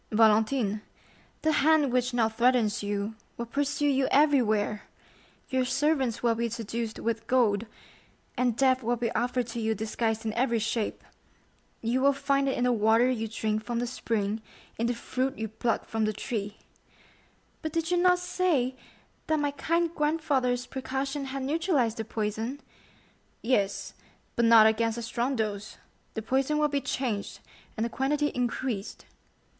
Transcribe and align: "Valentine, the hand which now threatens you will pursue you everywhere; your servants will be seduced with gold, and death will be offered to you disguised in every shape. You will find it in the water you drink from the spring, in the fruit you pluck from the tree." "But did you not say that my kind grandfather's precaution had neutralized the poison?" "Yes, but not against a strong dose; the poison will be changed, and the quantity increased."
"Valentine, 0.11 0.81
the 1.43 1.51
hand 1.51 1.93
which 1.93 2.11
now 2.11 2.27
threatens 2.27 2.81
you 2.81 3.13
will 3.37 3.45
pursue 3.45 3.85
you 3.87 4.07
everywhere; 4.09 4.81
your 5.49 5.63
servants 5.63 6.23
will 6.23 6.33
be 6.33 6.49
seduced 6.49 6.97
with 6.99 7.27
gold, 7.27 7.67
and 8.35 8.57
death 8.57 8.81
will 8.81 8.95
be 8.95 9.11
offered 9.11 9.45
to 9.45 9.59
you 9.61 9.75
disguised 9.75 10.25
in 10.25 10.33
every 10.33 10.57
shape. 10.57 11.03
You 11.83 12.01
will 12.01 12.13
find 12.13 12.49
it 12.49 12.57
in 12.57 12.63
the 12.63 12.71
water 12.71 13.11
you 13.11 13.27
drink 13.27 13.63
from 13.63 13.77
the 13.77 13.85
spring, 13.85 14.41
in 14.79 14.87
the 14.87 14.95
fruit 14.95 15.37
you 15.37 15.47
pluck 15.47 15.85
from 15.85 16.05
the 16.05 16.13
tree." 16.13 16.57
"But 17.61 17.71
did 17.71 17.91
you 17.91 17.97
not 17.97 18.17
say 18.17 18.75
that 19.27 19.39
my 19.39 19.51
kind 19.51 19.93
grandfather's 19.93 20.65
precaution 20.65 21.25
had 21.25 21.43
neutralized 21.43 21.97
the 21.97 22.05
poison?" 22.05 22.59
"Yes, 23.43 23.93
but 24.35 24.45
not 24.45 24.65
against 24.65 24.97
a 24.97 25.03
strong 25.03 25.35
dose; 25.35 25.77
the 26.15 26.23
poison 26.23 26.57
will 26.57 26.69
be 26.69 26.81
changed, 26.81 27.37
and 27.77 27.85
the 27.85 27.87
quantity 27.91 28.29
increased." 28.29 29.05